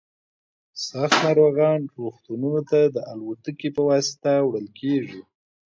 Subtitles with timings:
[0.87, 5.19] سخت ناروغان روغتونونو ته د الوتکې په واسطه وړل کیږي